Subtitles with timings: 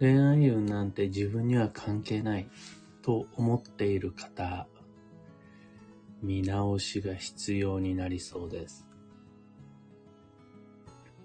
[0.00, 2.48] 恋愛運なんて自分には関係ない
[3.02, 4.66] と思っている方、
[6.22, 8.86] 見直しが必要になりそうです。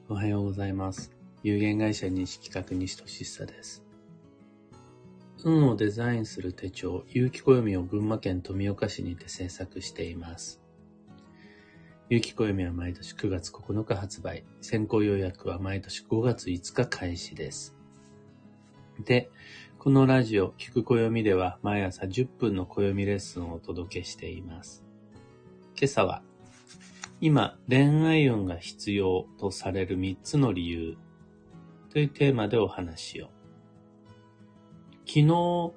[0.09, 1.13] おはようございます。
[1.41, 3.81] 有限会社西企画西俊久です。
[5.45, 10.59] 運をデザインする手帳、有機暦を群馬県富岡市にて制作しています。
[12.09, 14.43] 有機暦は毎年9月9日発売。
[14.59, 17.74] 先行予約は毎年5月5日開始です。
[19.03, 19.29] で、
[19.77, 24.83] このラジオ、聞く暦では毎朝10分の暦レッスンをお届けしています。
[25.77, 26.23] 今朝は、
[27.19, 30.97] 今、恋愛運が必要とされる3つの理由
[31.91, 33.29] というテーマでお話を。
[35.05, 35.73] 昨日、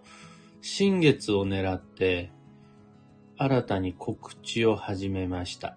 [0.60, 2.32] 新月を狙って、
[3.36, 5.76] 新たに告知を始めました。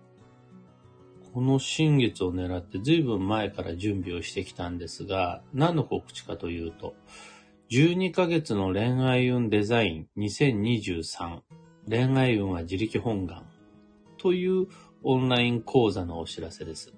[1.33, 6.93] この新月を狙って随分前から準備をしてきたんですが、何の告知かというと、
[7.71, 11.39] 12ヶ月の恋愛運デザイン2023
[11.89, 13.45] 恋愛運は自力本願
[14.17, 14.67] という
[15.03, 16.93] オンライン講座のお知らせです。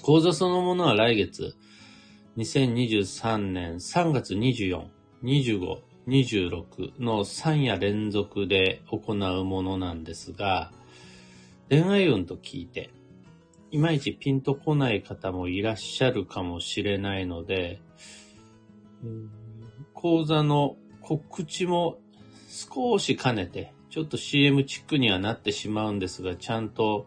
[0.00, 1.54] 講座そのものは来月
[2.38, 4.86] 2023年3月24、
[5.22, 10.72] 25、26の3夜連続で行うものなんですが、
[11.68, 12.88] 恋愛運と聞いて、
[13.70, 17.82] いまいちピンとこない方もいらっしゃるかもしれないので、
[19.92, 21.98] 講座の告知も
[22.48, 27.06] 少し兼ねて、ちょっと CM チックにはなってしまうんですが、ちゃんと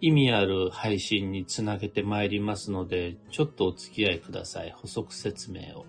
[0.00, 4.70] 意味ある配信につなげてまいりますので、ちょっとお付き合いください。
[4.70, 5.86] 補足説明を。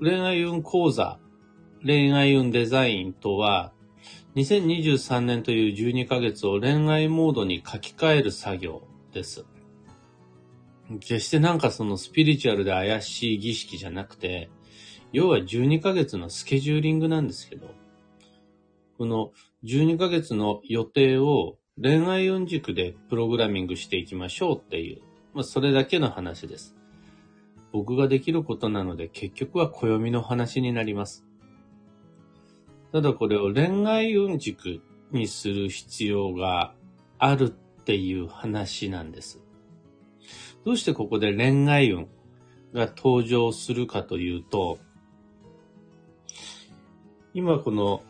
[0.00, 1.18] 恋愛運講座、
[1.84, 3.72] 恋愛運デザインとは、
[4.36, 9.46] 2023年という12ヶ月を恋愛モードに書き換える作業です。
[11.00, 14.50] 決してなんかそのスピリチュアルで怪しい儀式じゃなくて、
[15.12, 17.68] 要は12ヶ月のスケジューリングなんですけど、
[18.98, 19.32] この
[19.64, 25.02] 12ヶ月の予定を恋愛運軸でプログラミングしていきましょうっていう、
[25.34, 26.76] まあそれだけの話です。
[27.72, 31.24] 僕ができることなので結局は暦の話になります。
[32.92, 34.80] ただこれを恋愛運軸
[35.10, 36.74] にする必要が
[37.18, 37.50] あるっ
[37.84, 39.42] ていう話なんです。
[40.66, 42.08] どうしてここで恋愛運
[42.74, 44.80] が登場するかというと、
[47.34, 48.02] 今この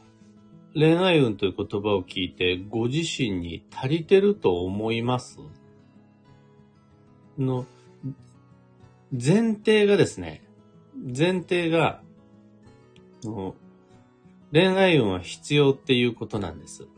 [0.73, 5.39] 恋愛運という言葉を聞いてご自身に足りてると思います？
[7.37, 7.67] の
[9.13, 10.43] 前提がですね、
[10.95, 12.01] 前提が、
[14.51, 16.89] 恋愛運は必要っていうことなんです。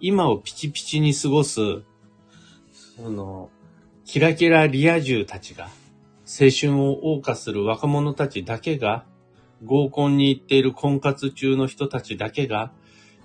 [0.00, 1.60] 今をピチピチに過ごす
[3.00, 3.48] その、
[4.04, 5.66] キラキラリア充たちが、
[6.26, 9.04] 青春を謳歌する若者たちだけが、
[9.64, 12.72] 合コンに行っている婚活中の人たちだけが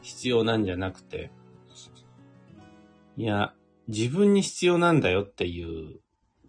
[0.04, 1.32] 必要なんじゃなくて、
[3.18, 3.54] いや、
[3.88, 6.00] 自分に必要なんだよっていう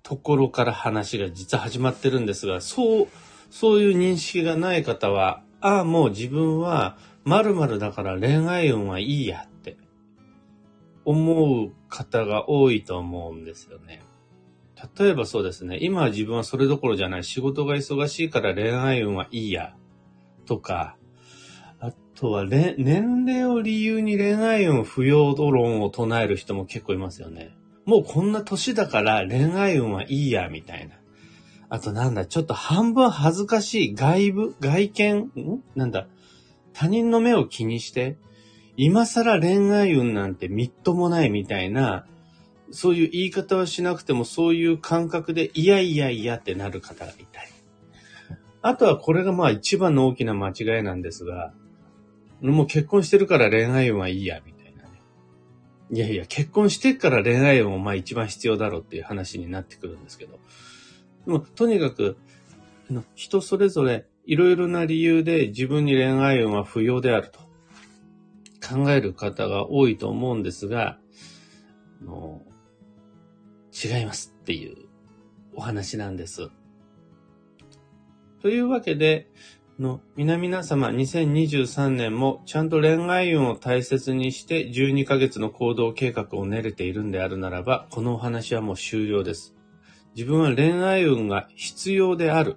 [0.02, 3.08] ところから話が実は始まってるんですが、そう、
[3.50, 9.78] そういう認識がない方は、ああ、もう自分は〇〇だから恋愛運はいいやって
[11.06, 14.02] 思う方が多いと思うんですよね。
[14.98, 19.76] 例えばそうですね、今は自分はそれどころじゃない、仕事が忙しいから恋愛運はいいや、
[20.46, 20.96] とか、
[21.78, 27.56] あとは、年齢を理由に恋愛運不要論を唱える人も結構いますよね。
[27.86, 30.96] もうこんな年だから恋愛運はいいや、みたいな。
[31.68, 35.62] あとなんだ、ちょっと半分恥ずかしい外部、外見、ん？
[35.76, 36.08] なんだ、
[36.72, 38.16] 他人の目を気にして、
[38.76, 42.06] 今更恋愛運なんてみっともないみたいな、
[42.70, 47.50] そういう言い方はしなくてもそういう感覚で、いやいやいやってなる方がいたり。
[48.62, 51.52] あとはこれがまあ一番の大きな間違いなんですが、
[52.40, 55.02] もう結婚してるから恋愛運はいいや、みたいなね。
[55.90, 60.40] いやいや、結婚してから恋愛運もまあ一番必要だろうっていう話になってくるんですけど。
[61.26, 62.16] でも、とにかく、
[63.14, 67.43] 人それぞれいろいろな理由で自分に恋愛運は不要であると。
[68.66, 70.98] 考える方が多いと思うんですが、
[72.02, 72.42] の
[73.72, 74.86] 違いますっていう
[75.54, 76.48] お話なんです。
[78.40, 79.30] というわけで、
[79.78, 89.54] の皆々様2023年もちゃんと恋愛運を大切にして12ヶ月の行動計画を練れているんであるならば、このお話はもう終了です。
[90.14, 92.56] 自分は恋愛運が必要である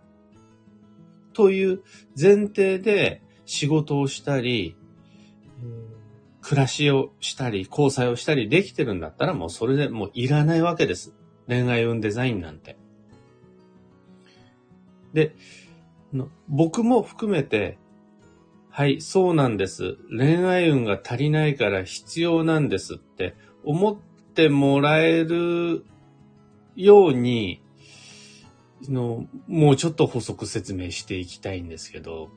[1.33, 1.81] という
[2.19, 4.75] 前提で仕事をしたり、
[6.47, 11.13] 暮らしをしたり、交際をしたりできてるんだったらもうそれでもういらないわけです。
[11.45, 12.77] 恋愛運デザインなんて。
[15.11, 15.35] で、
[16.47, 17.77] 僕も含めて、
[18.69, 19.97] はい、そうなんです。
[20.09, 23.35] 恋愛運が足りないから必要なんですって
[23.65, 23.97] 思っ
[24.33, 25.83] てもらえる
[26.77, 27.61] ように、
[28.87, 32.29] のもうちょっと補足説明していきたいんですけど、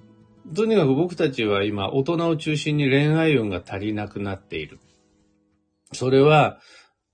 [0.54, 4.80] とにかく僕たちは今、大人を中心に恋愛運が足りなくなっている。
[5.92, 6.58] それは、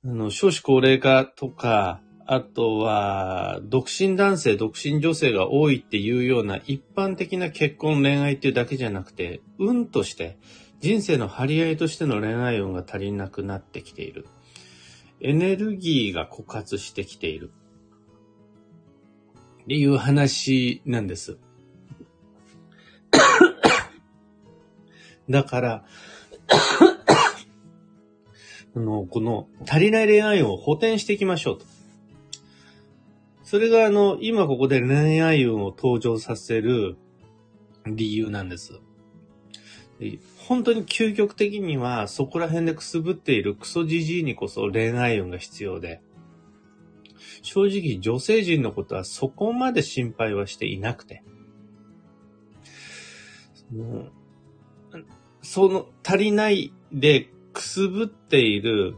[0.04, 10.38] あの、少子高齢化とか、あとは、独身男性、独身女性が多いっていうような一般的な結婚、恋愛っていうだけじゃなくて、運として、
[10.80, 14.26] 人生の張り合いとしての恋愛運が足りなくなってきている。
[15.20, 17.52] エネルギーが枯渇してきている。
[19.62, 21.38] っていう話なんです。
[25.28, 25.84] だから、
[28.76, 31.66] あの、この足りない恋愛運を補填していきましょうと。
[33.42, 36.96] それがあの、今ここで恋愛運を登場させる
[37.86, 38.80] 理由なんです。
[40.36, 46.02] 本当に究極的にはそこら辺でくすぶっているクソじじいにこそ恋愛運が必要で、
[47.42, 51.22] 正直女性陣のことはそこまで心配はしていなくて、
[55.46, 58.96] その足りないでくすぶっている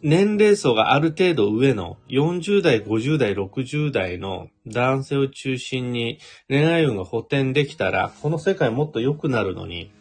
[0.00, 6.18] 年齢層がある程度上の40代、50代、60代の男性を中心に
[6.48, 9.92] 恋愛運が補填できたら、この世界もっと良くなるのに、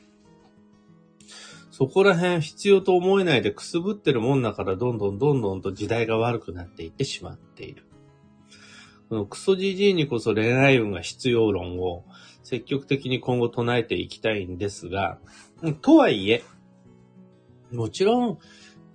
[1.72, 7.86] そこら辺必要と思えないでくすぶってるもんだからどんどんどんどんと時代が悪くなっていってしまっている。
[9.12, 12.06] このクソじじいにこそ恋愛運が必要論を
[12.44, 15.20] 積極的に今後唱えていきたいんですが、
[15.82, 16.46] とはいえ、
[17.74, 18.38] もちろん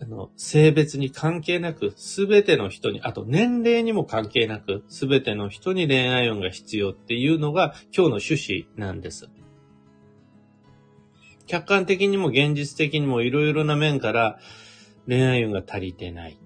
[0.00, 9.28] あの、性別に関係なく、すべての人に、あと年齢にも関係なく、すべての人に恋愛運が必要っていうのが今日の趣旨なんです。
[11.46, 14.38] 客観的にも現実的にもいろいろな面から
[15.06, 16.38] 恋愛運が足りてない。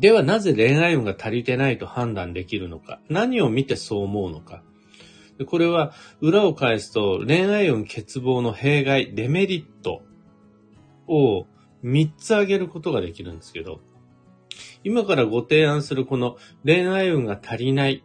[0.00, 4.62] ではなぜ恋愛運が足りてないと判断できるのか何を見てそう思うのか
[5.46, 10.02] これは裏を返すと恋愛運欠乏の弊害、デメリット
[11.06, 11.46] を
[11.84, 13.80] 3つ挙げることができるんですけど、
[14.84, 18.04] 今からご提案するこの恋愛運が足りない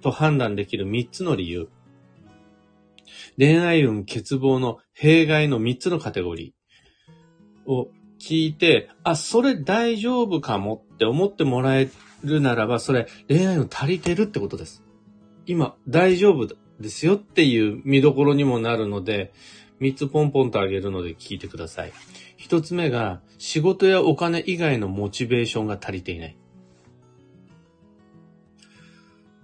[0.00, 1.68] と判断できる3つの理由。
[3.38, 7.88] 恋愛運欠乏の弊害の3つのカテゴリーを
[8.22, 11.90] 聞いて、あ、それ大丈夫かもって思ってもらえ
[12.22, 14.84] るならば、それ恋愛運足りてるってことです。
[15.44, 19.32] 今大丈夫ですよっていう見どころにもなるので、
[19.80, 21.92] 3つポンポンとあげるので聞いてください。
[22.38, 26.36] 1つ目が、仕事やお金以外のモチベーションが足りていない。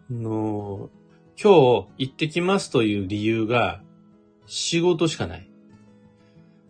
[0.08, 0.88] の
[1.36, 3.82] 今日行ってきますという理由が
[4.46, 5.50] 仕事しかない。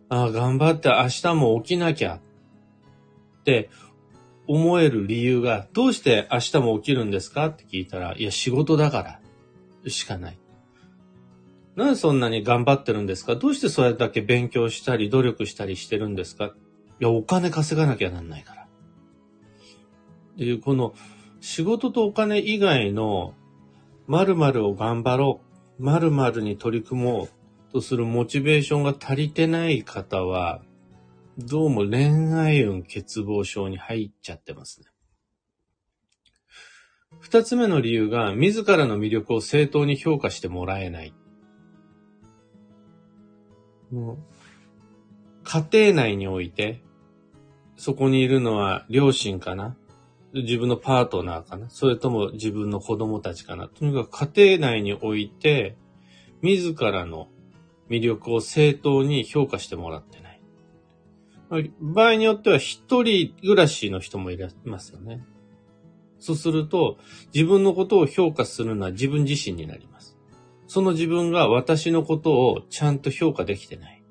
[0.08, 3.70] ああ、頑張って明日も起きなきゃって
[4.46, 7.46] 思える理由がどうして明日も起きるんですか？
[7.46, 9.20] って聞いたら、いや仕事だか
[9.84, 10.38] らしかない。
[11.76, 13.36] なんでそんなに頑張ってるんですか？
[13.36, 16.46] どうしてそれだけ勉強したり努力したりしてるんですか？
[16.46, 16.50] い
[17.04, 18.62] や、お金稼がなきゃなんないから。
[18.62, 18.66] っ
[20.38, 20.94] ていう、この
[21.40, 23.34] 仕事とお金以外の
[24.06, 25.40] 〇〇を頑張ろ
[25.78, 27.28] う、〇〇に取り組もう
[27.72, 30.62] とするモチベーションが足りてない方は、
[31.36, 34.86] どうも恋愛運欠乏症に入っちゃってますね。
[37.20, 41.14] 二つ目の理由が、自らの魅力を正当に評価してもらえない。
[43.90, 46.82] 家庭内において、
[47.76, 49.76] そこにいるのは両親かな？
[50.34, 51.70] 自分のパートナーかな？
[51.70, 53.68] それとも自分の子供たちかな？
[53.68, 55.76] とにかく家庭内において、
[56.42, 57.28] 自らの
[57.88, 61.72] 魅力を正当に評価してもらってない。
[61.80, 65.24] 場合によっては一人暮らしの人もいますよね。
[66.18, 66.98] そうすると、
[67.32, 70.16] 自分のことを評価するのは自分自身になります。
[70.66, 74.02] その自分が私のことをちゃんと評価できてない。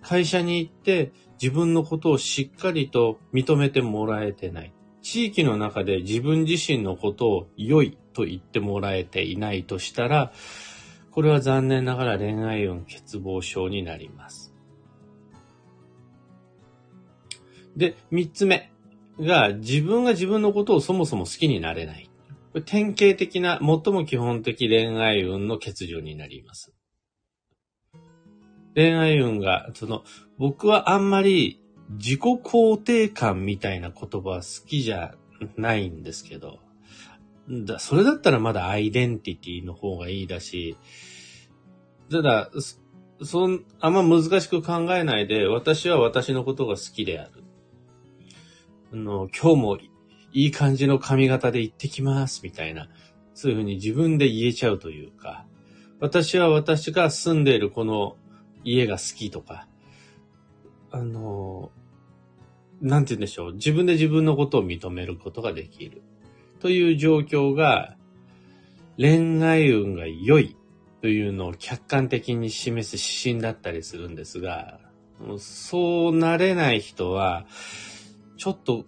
[0.00, 4.72] 会社に行って自分のことをしっかりと認めてもらえてない。
[5.02, 10.32] 地域の中で自分自身のことを良いと言ってもらえていないとしたら、
[11.18, 14.54] これは残念ながら恋愛運欠乏症になります。
[17.76, 18.70] で、三つ目
[19.18, 22.08] が自分が自分のことをそもそも好きになれない。
[22.52, 26.72] これ典型的な、最も基本的恋愛運の欠如になります。
[28.76, 30.04] 恋愛運が、その、
[30.38, 31.60] 僕はあんまり
[31.98, 35.16] 自己肯定感みたいな言葉は好きじゃ
[35.56, 36.60] ないんですけど、
[37.78, 40.76] それだったらまだアイデンティティの方がいいだし、
[42.10, 42.50] ただ、
[43.22, 47.44] そん、あんま難しく考えないで、私は私のことが好きである。
[48.92, 49.78] あの、今日も
[50.32, 52.88] いい感じの髪型で行ってきます、みたいな。
[53.34, 55.46] そういうふうに自分で言えちゃうというか、
[56.00, 58.16] 私は私が住んでいるこの
[58.64, 59.68] 家が好きとか、
[60.90, 61.70] あの、
[62.80, 63.54] なんて言うんでしょう。
[63.54, 66.02] 自分で自分のことを認めることができる。
[66.60, 67.96] という状況が、
[68.96, 70.56] 恋愛運が良い
[71.00, 74.80] というのを客観的に示す指針だったりするんですが、
[75.38, 77.46] そうなれない人は、
[78.36, 78.84] ちょっと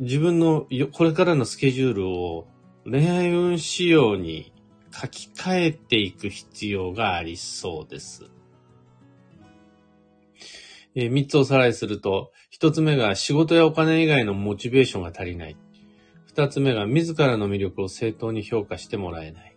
[0.00, 2.46] 自分のこれからのスケジュールを
[2.84, 4.52] 恋愛運仕様に
[4.92, 8.30] 書き換えていく必要がありそうです。
[10.94, 15.56] えー、つおさらいすると、一つ目が仕事やお金以外のモチベーションが足りない。
[16.26, 19.56] 二つ目が自らの魅力を正当に評価してもらえない。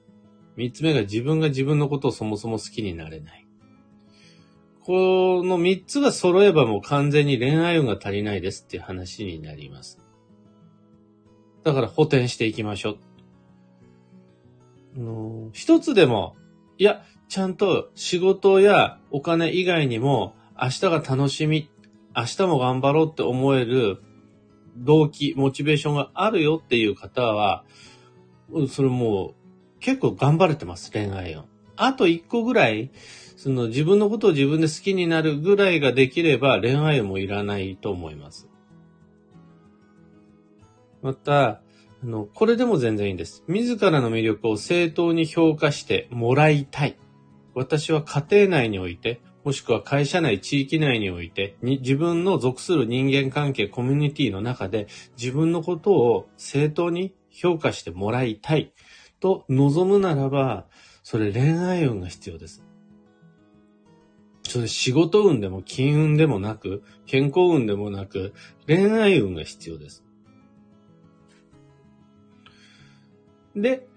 [0.56, 3.48] 三つ目が自分が自分のことをそもそも好きになれない。
[4.82, 10.00] この三つが揃えばもう完全に恋愛運が足りないですっていう話になります。
[11.64, 12.98] だから補填していきましょ
[14.98, 15.50] う。
[15.54, 16.36] 一つでも、
[16.78, 21.70] いや、ちゃんと仕事やお金以外にも明日が楽しみ、
[22.16, 24.04] 明日も頑張ろうって思える
[24.78, 27.64] 動機、モチベーションがあるよっていう方は、
[28.70, 29.43] それもう
[29.84, 31.44] 結構頑張れてます、恋愛を。
[31.76, 32.92] あと一個ぐらい、
[33.36, 38.48] その自分のことを自分で好きになるぐらいができれば恋愛もいらないと思います。
[41.02, 41.62] また、あ
[42.02, 43.44] の、これでも全然いいんです。
[43.48, 46.98] 自らの魅力を正当に評価してもらいたい。
[47.54, 54.88] 私は家庭内において、もしくは会社内、地域内において、に自分の属する人間関係、コミュニティの中で
[55.18, 58.72] 自分のことを正当に評価してもらいたい。
[59.24, 60.66] と望むならば、
[61.02, 62.62] それ恋愛運が必要です。
[64.44, 68.34] それ仕事運でも金運でもなく、健康運でもなく、
[68.68, 70.04] 恋愛運が必要です。
[73.56, 73.88] で、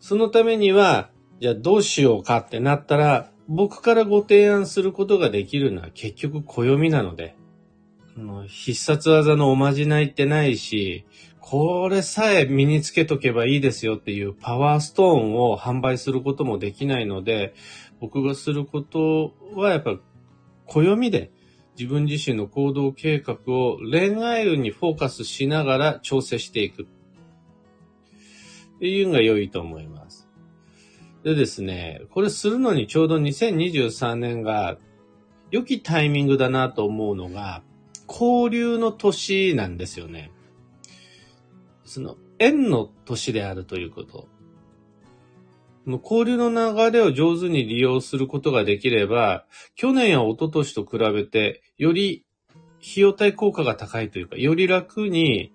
[0.00, 7.36] そのためには、じゃあどうしようかってなったら、僕からご提案することができるのは結局暦なので、
[8.48, 11.04] 必殺技のおまじないってないし、
[11.46, 17.54] これさえ身につけとけばいいですよっていうパワーストーンを販売することもできないので、
[18.00, 19.98] 僕がすることはやっぱ
[20.64, 21.32] 暦で
[21.78, 26.84] 自分自身の行動計画を恋愛運にフォーカスしながら調整していく。
[28.76, 30.26] っていうのが良いと思います。
[31.24, 34.78] でですね、これするのにちょうど2023年が
[35.50, 37.62] 良きタイミングだなと思うのが、
[38.08, 40.30] 交流の年なんですよね。
[41.84, 44.28] その、縁の年であるということ。
[45.86, 52.24] 交流の流れを上手に利用することができれば、去年や一昨年と比べて、より
[52.80, 55.52] 費用対効果が高いというか、より楽に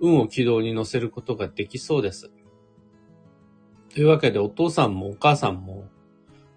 [0.00, 2.30] 運を軌道に乗せることができそうです。
[3.94, 5.88] というわけで、お父さんもお母さんも、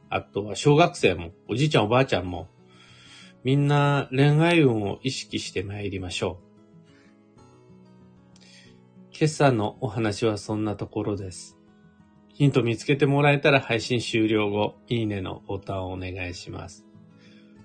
[0.10, 2.48] あとは小学生も、おじいちゃんおばあちゃんも、
[3.44, 6.49] みんな恋愛運を意識して参りましょう。
[9.20, 11.58] 今朝のお話はそんなところです。
[12.30, 16.86] ヒント見つけてもらえたら配信終了後、いいねのボタンをお願いします。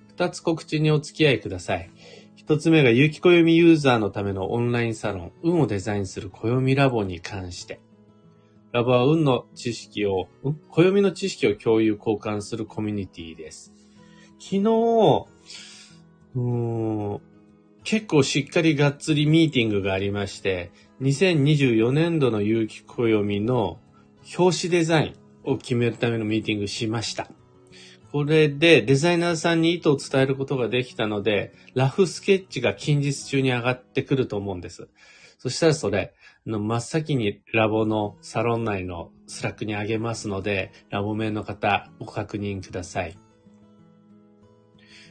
[0.09, 1.89] 二つ告知にお付き合いください。
[2.35, 7.79] 一つ目が有機暦ユーザーのためのオンラインサロン、運をデザインする暦ラボに関して。
[8.73, 10.27] ラボは運の知識を、
[10.71, 13.73] 暦の知識を共有交換するコミュニティです。
[14.39, 14.59] 昨日、
[16.35, 17.21] うーん
[17.85, 20.71] 結構しっかりがっつりミーティングがありまして、
[21.01, 23.79] 2024年度の有機暦の
[24.37, 27.27] 表紙デザインを決めるためのミーティングしました。
[28.13, 34.87] これでデザイナーさんに意図を伝えることができたので、ラフスケッチが近日中に上がってくると思うんです。
[35.37, 36.13] そしたらそれ、
[36.45, 43.19] の真っ先にラボのサロン内の Slack にあげますので、ラボメンの方ご確認ください。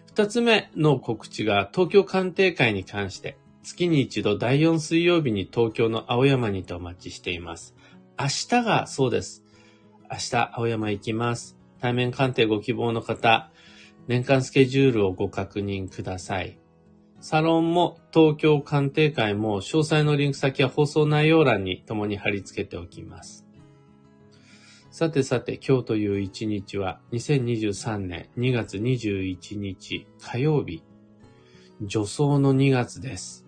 [0.07, 7.75] 二つ目の告知が東京鑑定会に関して、月に一度第4水曜日に東京の青山にてお待ちしています。
[8.21, 9.43] 明日がそうです。
[10.11, 11.57] 明日青山行きます。
[11.81, 13.51] 対面鑑定ご希望の方、
[14.07, 16.59] 年間スケジュールをご確認ください。
[17.21, 23.47] サロンも東京鑑定会も詳細のリンク先は放送内容欄に共に貼り付けておきます。
[24.91, 30.83] さてさて、今日という一日は、2023年2月21日火曜日。
[31.89, 33.44] 助走の2月です。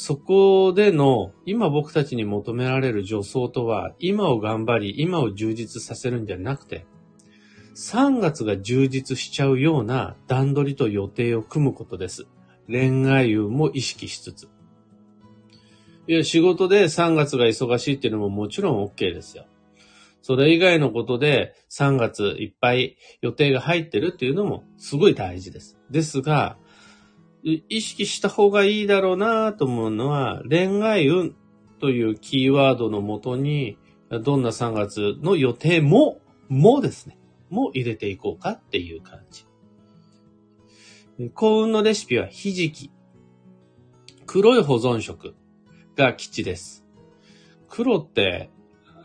[0.00, 6.86] そこでの、今僕たちに求められる助走とは、今を頑張り、今を充実させるんじゃなくて、
[7.74, 12.26] 3月が充実しちゃうような段取りと予定を組むことです。
[12.66, 14.48] 恋愛運も意識しつつ。
[16.08, 19.44] いや、仕事で3月が忙しいっていうのももちろん OK ですよ。
[20.22, 25.78] それ以外のことで3月いっぱい予定が入ってるっていうのもすごい大事です。
[25.90, 26.56] ですが、
[27.42, 31.34] 意識した方がいいだろうなと思うのは、恋愛運
[31.80, 33.78] というキーワードのもとに、
[34.22, 37.18] どんな3月の予定も、もですね、
[37.48, 39.46] も入れていこうかっていう感じ。
[41.34, 42.90] 幸運のレシピはひじき。
[44.26, 45.34] 黒い保存食
[45.96, 46.84] が基地です。
[47.68, 48.50] 黒って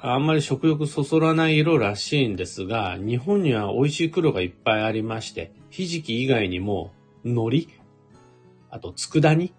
[0.08, 7.75] あんまり食欲そそらない色らしいんですが、日本には美味しい黒がいっぱいありまして、ひじき以外にも海苔、
[8.76, 9.54] あと佃煮？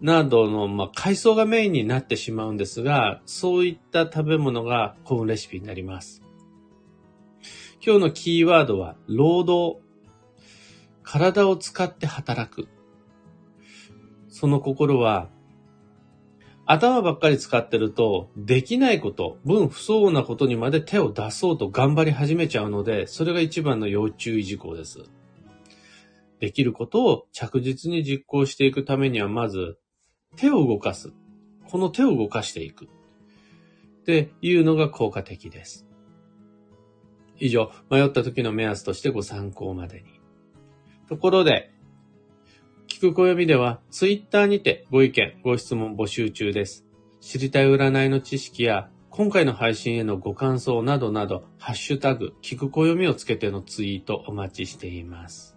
[0.00, 6.22] などの、まあ、海藻がメインになってしまうんですが、そういった食べ物が幸運レシピになります。
[7.84, 9.78] 今日のキーワードは、労働。
[11.02, 12.66] 体を使って働く。
[14.28, 15.28] その心は、
[16.64, 25.04] 頭ばっかり使ってると、できないこと、分不相応なことにまで手を出そうと頑張り始めちゃうので、それが一番の要注意事項です。
[26.42, 29.78] できることを着実に実行していくためには、まず、
[30.34, 31.12] 手を動かす。
[31.68, 32.86] この手を動かしていく。
[32.86, 32.88] っ
[34.04, 35.86] ていうのが効果的です。
[37.38, 40.20] 以上、迷った時の目安としてご参考までに。
[41.08, 41.70] ところで、
[42.88, 46.84] 聞く暦では、ツイッターにてご意見、ご質問募集中です。
[47.20, 55.51] 知りたい占いの知識や、今回の配信へのご感想などなど、ハッシュタグ、聞く暦をつけてのツイートお待ちしています。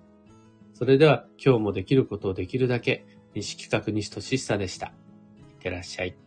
[0.75, 4.87] それでは、今日もできることをできるだけ、西企画西俊久でした。
[4.87, 4.93] いっ
[5.57, 6.17] てらっしゃい。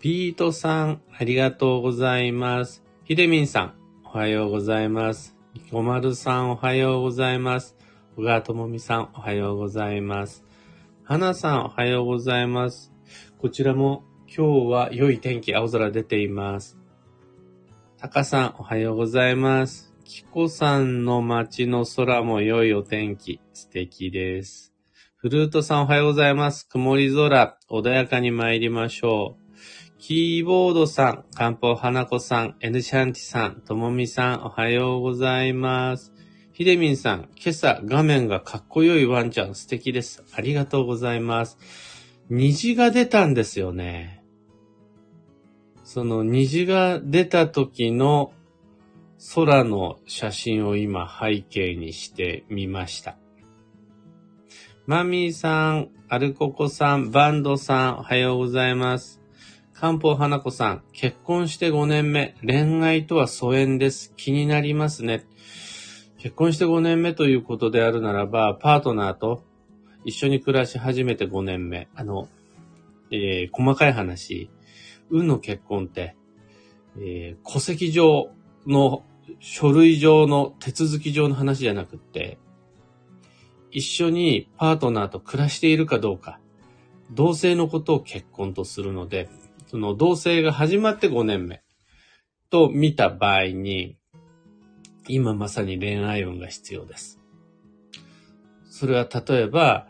[0.00, 2.82] ビートさん、ありがとうございます。
[3.04, 3.74] ひでみんさん、
[4.06, 5.36] おはようございます。
[5.70, 7.76] ごまるさん、おはようございます。
[8.16, 10.42] 小川ともみさん、おはようございます。
[11.04, 12.94] はなさん、おはようございます。
[13.36, 16.81] こちらも今日は良い天気、青空出ています。
[18.02, 19.94] たかさん、おはようございます。
[20.02, 24.74] きこさんの街の空も良いお天気、素敵です。
[25.14, 26.68] フルートさん、おはようございます。
[26.68, 29.98] 曇り空、穏やかに参りましょう。
[30.00, 36.12] キーボードさん、漢方花子さん、エヌシャンティさん、ともみさん、おはようございます。
[36.52, 40.24] ひでみんさん、今朝画面がかっこよいワンちゃん素敵です。
[40.32, 41.56] ありがとうございます。
[42.30, 44.21] 虹が出たんですよね。
[45.92, 48.32] その虹が出た時の
[49.34, 53.18] 空の写真を今背景にしてみました。
[54.86, 59.20] マミーさん、アルココさん、バンドさん、おはようございます。
[59.74, 64.14] 漢方花子さん、結婚して5年目、恋愛とは疎遠です。
[64.16, 65.26] 気になりますね。
[66.16, 69.42] 結婚して5年目ということであるならば、パートナーと
[70.06, 71.88] 一緒に暮らし始めて5年目。
[71.94, 72.30] あの、
[73.10, 74.48] えー細かい話、
[75.12, 76.16] 運の結婚って、
[76.96, 78.30] えー戸籍上
[78.66, 79.04] の
[79.40, 82.38] 書類上の手続き上の話じゃなくって、
[83.70, 86.40] 一緒にパートナーと暮らしているかどうか、
[87.10, 89.28] 同性のことを結婚とするので、
[89.66, 91.62] その同性が始まって5年目
[92.50, 93.96] と見た場合に、
[95.08, 97.20] 今まさに恋愛運が必要です。
[98.70, 99.88] それは例えば、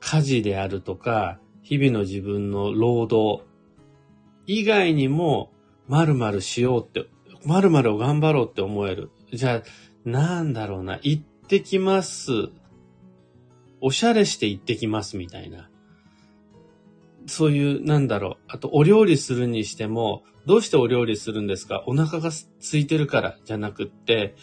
[0.00, 3.42] 家事であるとか、日々の自分の労働
[4.46, 5.52] 以外にも、
[5.88, 7.08] 〇〇しようって、
[7.44, 9.10] 〇〇を頑張ろうって思える。
[9.32, 12.50] じゃあ、なんだろうな、行ってきます。
[13.80, 15.70] おしゃれして行ってきますみたいな。
[17.26, 18.44] そういう、なんだろう。
[18.48, 21.82] あと、お料理するにしても、どうしてお料理するんですか？
[21.86, 24.34] お腹が空いてるからじゃなくって、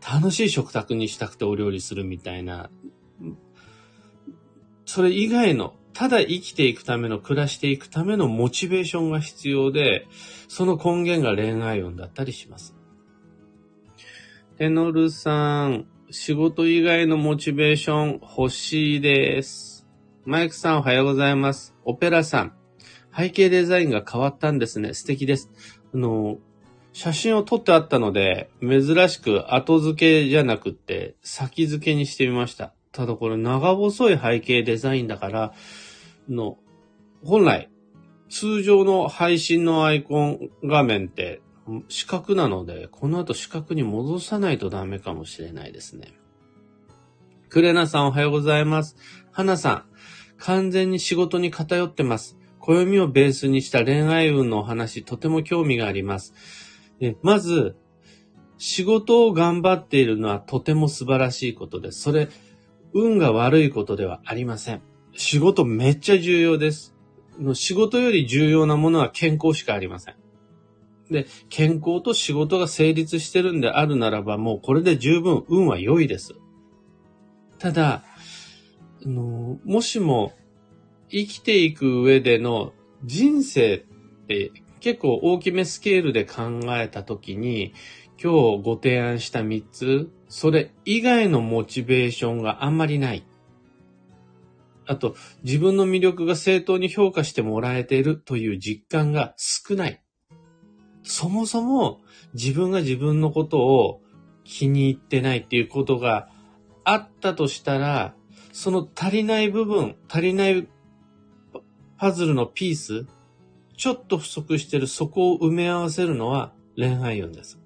[0.00, 2.70] 楽しい食卓にしたくてお料理するみたいな。
[4.86, 10.06] それ以外の、ただ生きていくための、暮らしていくためのモチベーションが必要で、
[10.48, 12.74] その根源が恋愛運だったりします。
[14.56, 19.86] テノルさん、仕事以外のモチベーション欲しいです。
[20.24, 21.74] マイクさんおはようございます。
[21.84, 22.54] オペラさん、
[23.14, 24.94] 背景デザインが変わったんですね。
[24.94, 25.50] 素敵です。
[25.92, 26.38] あの、
[26.94, 32.72] 写真を撮ってあったので、珍しく後付けじゃなくって先付けにしてみました。
[32.92, 35.52] ただこれ長細い背景デザインだから、
[36.30, 36.58] の、
[37.24, 37.70] 本来、
[38.28, 41.42] 通常の配信のアイコン画面って、
[41.88, 46.14] 資格なので、この後資格に戻さないとダメかもしれないですね。
[47.48, 48.96] クレナさんおはようございます。
[49.32, 49.84] 花さん、
[50.38, 52.38] 完全に仕事に偏ってます。
[52.60, 56.34] 暦をベースにした恋愛運のお話、とても興味があります。
[57.22, 57.76] まず、
[58.58, 62.00] 仕事を頑張っているのはとても素晴らしいことです。
[62.02, 62.28] それ、
[62.92, 64.82] 運が悪いことではありません。
[65.12, 66.94] 仕事めっちゃ重要です。
[67.54, 70.14] 仕事より重要なものは健康しかありません。
[71.10, 76.34] で、健康と仕事が成立してるんであるならば、もうこれで十分運は良いです。
[77.58, 78.04] ただ、
[79.04, 80.32] あのもしも
[81.08, 82.72] 生きていく上での
[83.04, 87.74] 人生って結構大きめスケールで考えたときに、
[88.22, 93.24] 今日ご提案した3つ、それ以外のモチベーションがあんまりない。
[94.86, 100.02] あと、自分の魅力が正当に評価してもらえているという実感が少ない。
[101.02, 102.00] そもそも
[102.34, 104.02] 自分が自分のことを
[104.44, 106.28] 気に入ってないっていうことが
[106.84, 108.14] あったとしたら、
[108.52, 110.68] その足りない部分、足りない
[111.96, 113.06] パズルのピース、
[113.76, 117.59] ちょっと不足してるそこを埋め合わせるのは恋愛運です。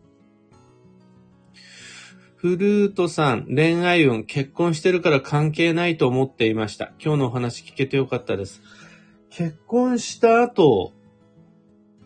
[2.45, 6.93] フルートさん、恋愛運、結婚してるから関係ないと思っていました。
[7.03, 8.61] 今日のお話聞けてよかったです。
[9.31, 10.93] 結婚した後、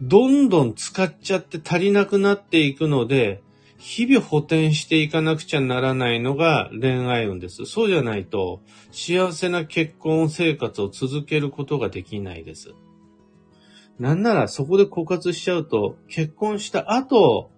[0.00, 3.42] どんどん使っちゃって足りなくなっていくので、
[3.78, 7.66] 日々補填していかなくちゃならないのが恋愛運です。
[7.66, 12.76] そうじゃないと、幸せな結婚生活を続けることができないです。
[13.98, 17.50] なんならそこで枯渇しちゃうと、結婚した後、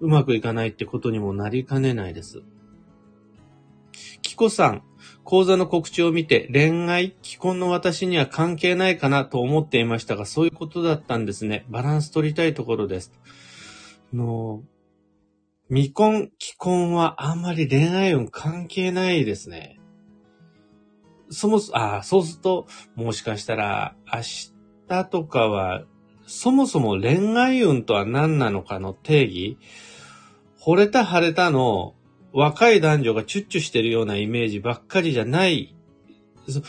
[0.00, 2.42] うまくいかないってことにもなりかねないです。
[4.22, 4.82] キコさん、
[5.24, 11.64] 講座の告知を見て恋愛、既婚の私には関係ないかなと思っていましたが、そういうことだったんですね。
[11.68, 13.12] バランス取りたいところです。
[14.12, 14.62] の、
[15.68, 19.78] 未婚、既婚はあんまり恋愛運関係ないですね。
[21.30, 24.20] そもそ、あそうすると、もしかしたら、明
[24.88, 25.84] 日とかは、
[26.30, 29.58] そもそも恋愛運とは何なのかの定義
[30.64, 31.94] 惚れた腫れたの
[32.32, 35.74] 若い男女がチュッチュしてるようなイメージばっかりじゃない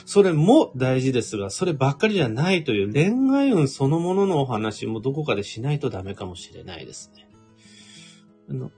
[0.05, 7.27] それも大事ですが、そればっかりじゃないという恋愛運そのもののお話もどこかでしないとダメかもしれないですね。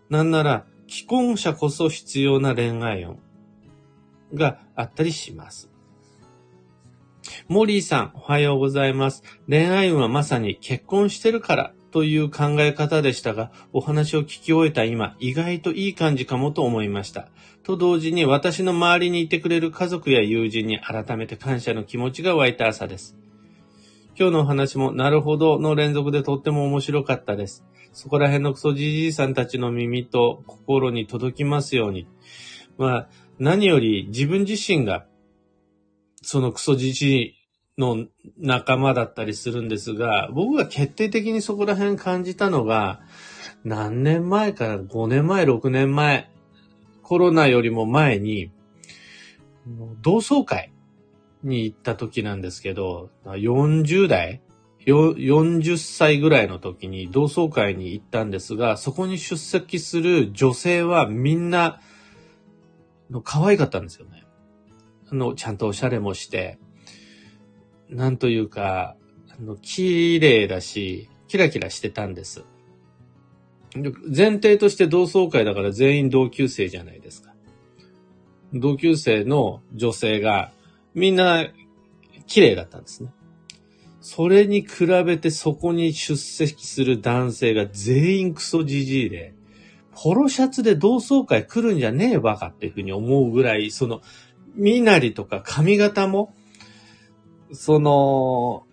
[0.10, 3.20] なんなら、既婚者こそ必要な恋愛運
[4.34, 5.73] があったりします。
[7.48, 9.24] モリーさん、おはようございます。
[9.48, 17.30] 恋愛運はまさに結婚してるからという考え方でしたが、お話を聞き終えた今、意外といい感じかもと思いました。
[17.64, 23.16] と同時に私の周りにいてくれる家族や友人に改めて感謝の気持ちが湧いた朝です。
[24.20, 27.64] 今日のお話もなるほどの連続でとっても面白かったです。
[27.94, 32.08] そこら辺のクソじじいさんたちの耳と心に届きますように。
[32.78, 33.10] まあ、
[33.40, 35.06] 何より自分自身が
[36.24, 37.36] そのクソじじい
[37.78, 38.06] の
[38.38, 43.02] 仲間だったりするんですが、僕が決定的にそこら辺感じたのが、
[43.64, 46.30] 何年前から5年前、6年前、
[47.02, 48.52] コロナよりも前に、
[50.02, 50.74] 同窓会
[51.44, 54.42] に行った時なんですけど、40代
[54.86, 61.80] 40歳ぐらいの時に同窓会に行ったんですが、そこに出席する女性はみんな、
[63.24, 64.13] 可愛かったんですよね。
[65.14, 66.58] の、ちゃんとおしゃれもして、
[67.90, 68.96] なんというか、
[69.30, 72.46] あの、綺麗だし、キラキラしてたんです。
[74.16, 77.34] 前提として同窓会だから全員同級生じゃないですか。
[78.54, 80.52] 同級生の女性が
[80.94, 81.48] みんな
[82.28, 83.12] 綺麗だったんですね。
[84.00, 89.34] それに比べてそこに出席する男性が全員クソじじいで、
[89.96, 94.02] ポロシャツで同窓会来るんじゃねえバカっていうふうに思うぐらい、その、
[94.56, 96.34] 身なりとか髪型も、
[97.52, 98.66] その、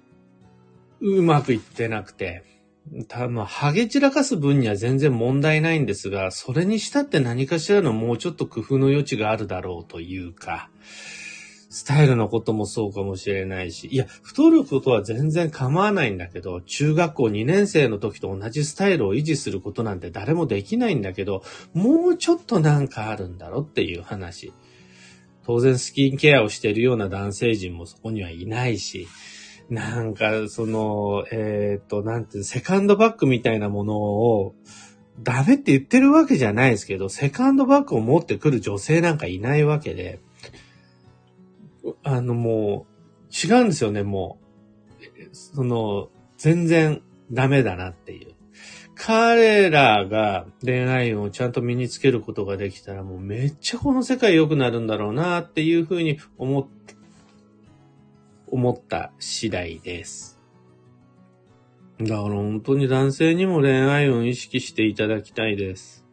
[1.01, 2.45] うまくいってなくて、
[3.09, 10.71] 多分、ハゲ散らかす分には全然問題ないんですが、それにしたって何かしらのもうちょっと工夫の余地があるだろうというか、
[11.73, 24.53] スタイルのこともそうかもしれないし、いや、太ることは全然構わないんだけど、中学校2年生の時と同じスタイルを維持することなんて誰もできないんだけど、もうちょっとなんかあるんだろうっていう話。
[25.45, 29.09] 当然スキンケアをしているような男性陣もそこにはいないし、
[29.71, 34.55] なんか、その、えっ、と、なんていうセカンドバッグみたいなものを、
[35.23, 40.19] ダメって言ってるわけじゃないですけど、セカンドバッグを持ってくる女性なんかいないわけで、
[42.03, 42.91] あのもう、
[43.33, 45.29] 違うんですよね、もう。
[45.33, 48.35] その、全然ダメだなっていう
[49.03, 56.67] 彼らが恋愛運をちゃんと身につけることができたらもうめっちゃこの世界良くなるんだろうなっていうふうに思っ、
[58.49, 60.39] 思った次第です。
[61.99, 66.05] だから本当に男性にも恋愛運を意識していただきたいです。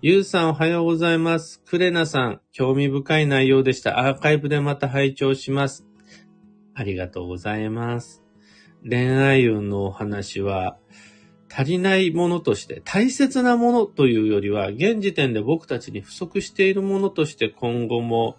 [0.00, 1.60] ゆうさんおはようございます。
[1.66, 4.06] クレナさん、興味深い内容でした。
[4.06, 5.84] アーカイブでまた拝聴します。
[6.74, 8.22] ありがとうございます。
[8.88, 10.76] 恋愛運のお話は、
[11.50, 18.36] 足りないものとして、大切なものというよりは、現時点で僕たちに不足しているものとして今後も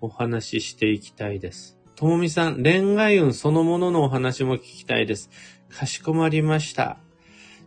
[0.00, 1.78] お話ししていきたいです。
[1.96, 5.30] ともみさん、恋愛運そのもののお話も聞きたいです。
[5.68, 6.98] かしこまりました。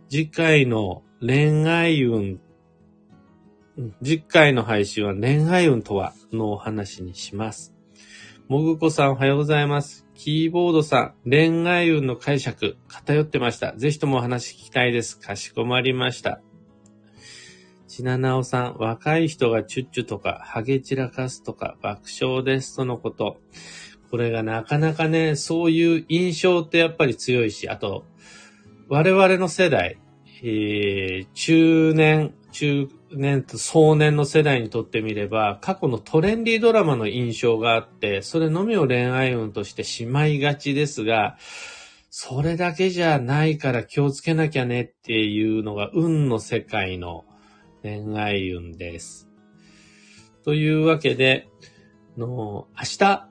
[0.09, 2.39] 次回の恋愛運、
[4.01, 7.73] 次回の配信は恋愛運とはのお話にします。
[8.47, 10.06] もぐこさんおはようございます。
[10.17, 13.73] キーボードさん、恋愛運の解釈、偏ってました。
[13.77, 15.19] ぜひともお話聞きたいです。
[15.19, 16.41] かしこまりました。
[17.87, 23.37] ちななおさん、若い人がチュッチュとか、ハゲ散らかすとか、爆笑ですとのこと。
[24.09, 28.03] これがなかなかね、そういう印象ってやっぱり強いし、あと、
[28.89, 29.99] 我々の世代、
[30.41, 41.37] えー中年、中年と壮年の世代にとってみれば、過去のトレンディードラマの印象があって、それのみを恋愛運としてしまいがちですが、
[42.09, 47.25] それだけじゃないから気をつけなきゃねっていうのが運の世界の
[47.83, 49.27] 恋愛運です。
[50.43, 51.47] というわけで、
[52.17, 53.29] の明日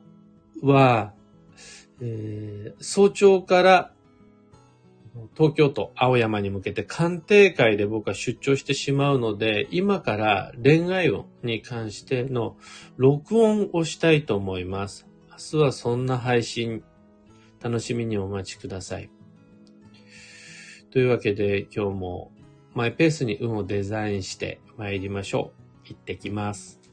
[0.63, 1.13] は、
[2.01, 3.96] えー早朝から
[5.37, 12.57] 東京都青山に向けて鑑定会で僕は出張してしまうので、今から恋愛運に関しての
[12.97, 15.07] 録音をしたいと思います。
[15.31, 16.83] 明日はそんな配信、
[17.63, 19.11] 楽しみにお待ちください。
[20.91, 22.33] というわけで今日も
[22.75, 25.53] マイペースに運をデザインして参りましょ
[25.85, 25.89] う。
[25.89, 26.86] 行ってきます。